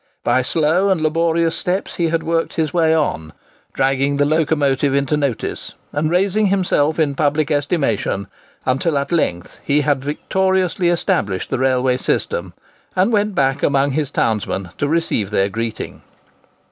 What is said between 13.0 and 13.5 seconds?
went